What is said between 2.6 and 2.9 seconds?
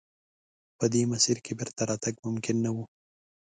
نه و.